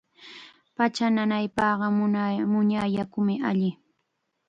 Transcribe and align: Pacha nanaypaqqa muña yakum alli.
Pacha 0.75 1.05
nanaypaqqa 1.15 1.87
muña 2.51 2.81
yakum 2.95 3.27
alli. 3.49 3.69